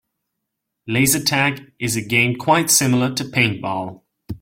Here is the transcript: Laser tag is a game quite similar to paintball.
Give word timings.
Laser 0.87 1.23
tag 1.23 1.73
is 1.77 1.95
a 1.95 2.01
game 2.01 2.35
quite 2.35 2.71
similar 2.71 3.13
to 3.13 3.23
paintball. 3.23 4.01